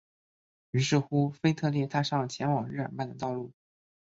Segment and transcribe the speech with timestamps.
[0.71, 3.51] 于是乎腓特烈踏上前往日尔曼的道路。